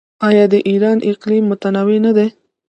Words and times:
آیا 0.27 0.45
د 0.53 0.55
ایران 0.69 0.97
اقلیم 1.11 1.43
متنوع 1.51 1.99
نه 2.05 2.11
دی؟ 2.17 2.27